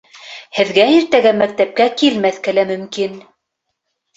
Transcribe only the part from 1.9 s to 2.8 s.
килмәҫкә лә